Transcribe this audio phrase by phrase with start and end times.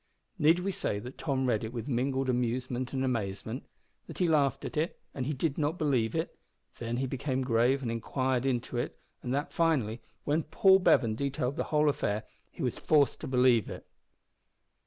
[0.39, 3.67] Need we say that Tom read it with mingled amusement and amazement;
[4.07, 6.35] that he laughed at it, and did not believe it;
[6.79, 11.55] that he became grave, and inquired into it; and that finally, when Paul Bevan detailed
[11.55, 13.85] the whole affair, he was forced to believe it?